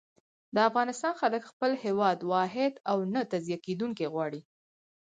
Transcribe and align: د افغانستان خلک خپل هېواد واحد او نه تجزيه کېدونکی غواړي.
د 0.55 0.57
افغانستان 0.69 1.13
خلک 1.21 1.41
خپل 1.51 1.71
هېواد 1.85 2.17
واحد 2.31 2.73
او 2.91 2.97
نه 3.13 3.21
تجزيه 3.31 3.57
کېدونکی 3.65 4.05
غواړي. 4.13 4.41